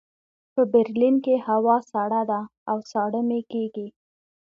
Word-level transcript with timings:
په 0.53 0.61
برلین 0.73 1.15
کې 1.25 1.35
هوا 1.47 1.77
سړه 1.91 2.21
ده 2.31 2.41
او 2.71 2.77
ساړه 2.91 3.21
مې 3.29 3.41
کېږي 3.51 3.87